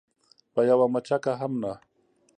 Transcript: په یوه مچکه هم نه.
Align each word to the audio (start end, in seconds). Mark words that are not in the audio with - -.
په 0.53 0.61
یوه 0.69 0.85
مچکه 0.93 1.33
هم 1.41 1.53
نه. 1.63 1.73